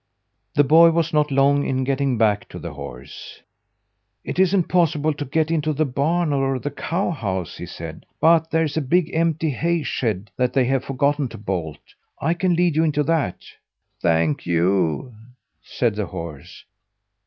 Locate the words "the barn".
5.73-6.33